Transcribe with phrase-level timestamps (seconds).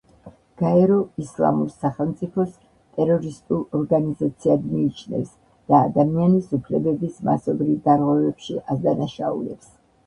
[0.59, 2.55] გაერო ისლამურ სახელმწიფოს
[2.97, 5.31] ტერორისტულ ორგანიზაციად მიიჩნევს
[5.69, 9.75] და ადამიანის უფლებების მასობრივ დარღვევებში ადანაშაულებს.